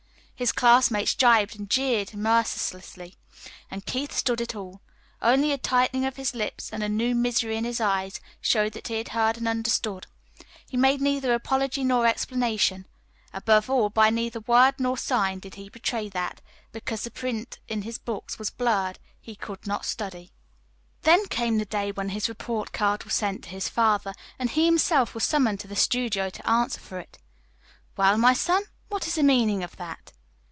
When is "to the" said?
25.59-25.75